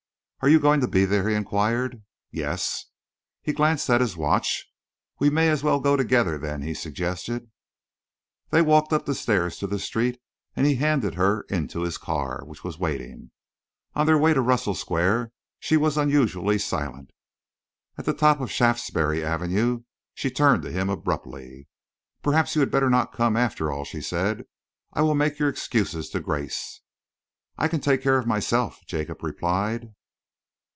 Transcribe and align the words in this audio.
"Are 0.43 0.49
you 0.49 0.59
going 0.59 0.81
to 0.81 0.87
be 0.87 1.05
there?" 1.05 1.29
he 1.29 1.35
enquired. 1.35 2.01
"Yes!" 2.31 2.87
He 3.43 3.53
glanced 3.53 3.87
at 3.91 4.01
his 4.01 4.17
watch. 4.17 4.65
"We 5.19 5.29
may 5.29 5.49
as 5.49 5.61
well 5.63 5.79
go 5.79 5.95
together, 5.95 6.39
then," 6.39 6.63
he 6.63 6.73
suggested. 6.73 7.51
They 8.49 8.63
walked 8.63 8.91
up 8.91 9.05
the 9.05 9.13
stairs 9.13 9.57
to 9.59 9.67
the 9.67 9.77
street, 9.77 10.19
and 10.55 10.65
he 10.65 10.77
handed 10.77 11.13
her 11.13 11.41
into 11.49 11.81
his 11.83 11.99
car, 11.99 12.41
which 12.43 12.63
was 12.63 12.79
waiting. 12.79 13.29
On 13.93 14.07
their 14.07 14.17
way 14.17 14.33
to 14.33 14.41
Russell 14.41 14.73
Square 14.73 15.31
she 15.59 15.77
was 15.77 15.95
unusually 15.95 16.57
silent. 16.57 17.11
At 17.95 18.05
the 18.05 18.11
top 18.15 18.41
of 18.41 18.49
Shaftesbury 18.49 19.23
Avenue 19.23 19.83
she 20.15 20.31
turned 20.31 20.63
to 20.63 20.71
him 20.71 20.89
abruptly. 20.89 21.67
"Perhaps 22.23 22.55
you 22.55 22.61
had 22.61 22.71
better 22.71 22.89
not 22.89 23.13
come, 23.13 23.37
after 23.37 23.71
all," 23.71 23.85
she 23.85 24.01
said. 24.01 24.45
"I 24.91 25.03
will 25.03 25.13
make 25.13 25.37
your 25.37 25.49
excuses 25.49 26.09
to 26.09 26.19
Grace." 26.19 26.81
"I 27.59 27.67
can 27.67 27.79
take 27.79 28.01
care 28.01 28.17
of 28.17 28.25
myself," 28.25 28.79
Jacob 28.87 29.21
replied. 29.21 29.93